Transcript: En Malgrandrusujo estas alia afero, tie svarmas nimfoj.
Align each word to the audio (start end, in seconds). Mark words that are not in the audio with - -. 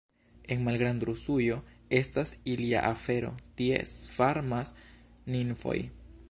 En 0.53 0.61
Malgrandrusujo 0.67 1.57
estas 1.99 2.31
alia 2.55 2.81
afero, 2.93 3.31
tie 3.61 3.85
svarmas 3.93 4.75
nimfoj. 5.37 5.77